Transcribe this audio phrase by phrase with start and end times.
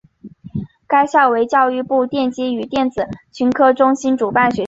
[0.87, 4.59] 该校为教育部电机与电子群科中心主办学校。